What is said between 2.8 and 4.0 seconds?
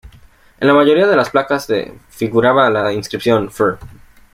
inscripción "Fr.